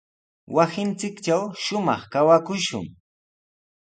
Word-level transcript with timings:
Wasinchiktraw 0.55 1.43
shumaq 1.63 2.01
kawakushun. 2.11 2.85